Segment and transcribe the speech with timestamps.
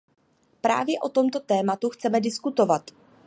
[0.61, 2.91] Právě o tomto tématu chceme diskutovat.